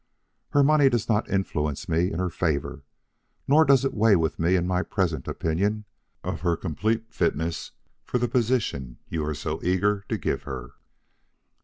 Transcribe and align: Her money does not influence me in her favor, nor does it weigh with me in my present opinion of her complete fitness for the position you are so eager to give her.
Her 0.49 0.63
money 0.63 0.89
does 0.89 1.07
not 1.07 1.29
influence 1.29 1.87
me 1.87 2.11
in 2.11 2.17
her 2.17 2.31
favor, 2.31 2.81
nor 3.47 3.63
does 3.63 3.85
it 3.85 3.93
weigh 3.93 4.15
with 4.15 4.39
me 4.39 4.55
in 4.55 4.65
my 4.65 4.81
present 4.81 5.27
opinion 5.27 5.85
of 6.23 6.41
her 6.41 6.57
complete 6.57 7.13
fitness 7.13 7.73
for 8.03 8.17
the 8.17 8.27
position 8.27 8.97
you 9.09 9.23
are 9.23 9.35
so 9.35 9.59
eager 9.63 10.03
to 10.09 10.17
give 10.17 10.41
her. 10.41 10.71